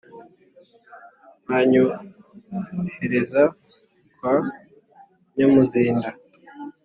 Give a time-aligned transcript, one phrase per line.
[1.47, 3.41] banyohereza
[4.15, 4.33] kwa
[5.35, 6.09] nyamuzinda